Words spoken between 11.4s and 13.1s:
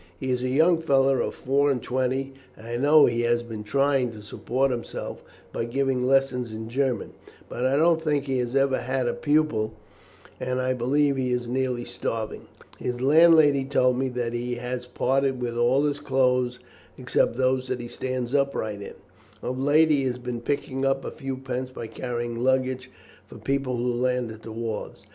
nearly starving. His